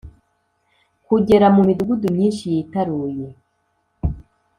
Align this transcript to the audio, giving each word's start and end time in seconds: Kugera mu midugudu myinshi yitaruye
Kugera 1.05 1.47
mu 1.55 1.61
midugudu 1.67 2.07
myinshi 2.15 2.43
yitaruye 2.53 3.27